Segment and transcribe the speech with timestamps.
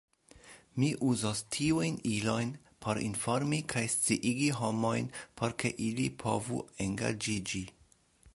[0.83, 2.55] Mi uzos tiujn ilojn
[2.85, 7.65] por informi kaj sciigi homojn por ke ili povu engaĝiĝi.